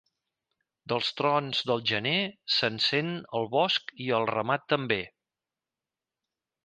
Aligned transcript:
Dels 0.93 1.09
trons 1.19 1.59
de 1.71 1.75
gener 1.91 2.15
se'n 2.55 2.81
sent 2.87 3.13
el 3.41 3.45
bosc 3.57 3.93
i 4.07 4.09
el 4.21 4.29
ramat 4.35 4.65
també. 4.75 5.01